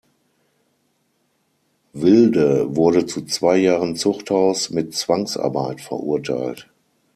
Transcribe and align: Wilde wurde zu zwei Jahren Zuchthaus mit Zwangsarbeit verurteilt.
Wilde 1.93 2.75
wurde 2.75 3.05
zu 3.05 3.23
zwei 3.27 3.57
Jahren 3.57 3.95
Zuchthaus 3.95 4.71
mit 4.71 4.95
Zwangsarbeit 4.95 5.79
verurteilt. 5.79 6.71